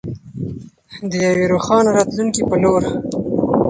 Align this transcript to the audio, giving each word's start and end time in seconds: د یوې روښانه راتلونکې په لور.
د 1.09 1.11
یوې 1.25 1.45
روښانه 1.51 1.89
راتلونکې 1.97 2.41
په 2.49 2.55
لور. 2.63 2.81